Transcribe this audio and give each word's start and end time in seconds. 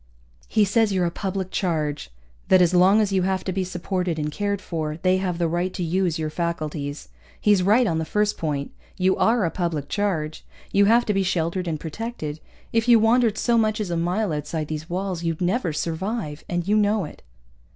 "He 0.47 0.65
says 0.65 0.91
you're 0.91 1.05
a 1.05 1.11
public 1.11 1.51
charge, 1.51 2.09
that 2.47 2.59
as 2.59 2.73
long 2.73 3.01
as 3.01 3.11
you 3.11 3.21
have 3.21 3.43
to 3.43 3.51
be 3.51 3.63
supported 3.63 4.17
and 4.17 4.31
cared 4.31 4.59
for, 4.59 4.97
they 5.03 5.17
have 5.17 5.37
the 5.37 5.47
right 5.47 5.71
to 5.75 5.83
use 5.83 6.17
your 6.17 6.31
faculties. 6.31 7.09
He's 7.39 7.61
right 7.61 7.85
on 7.85 7.99
the 7.99 8.03
first 8.05 8.35
point. 8.35 8.71
You 8.97 9.15
are 9.17 9.45
a 9.45 9.51
public 9.51 9.89
charge. 9.89 10.43
You 10.71 10.85
have 10.85 11.05
to 11.05 11.13
be 11.13 11.21
sheltered 11.21 11.67
and 11.67 11.79
protected. 11.79 12.39
If 12.73 12.87
you 12.87 12.97
wandered 12.99 13.37
so 13.37 13.59
much 13.59 13.79
as 13.79 13.91
a 13.91 13.95
mile 13.95 14.33
outside 14.33 14.69
these 14.69 14.89
walls 14.89 15.21
you'd 15.21 15.39
never 15.39 15.71
survive, 15.71 16.43
and 16.49 16.67
you 16.67 16.77
know 16.77 17.05
it." 17.05 17.21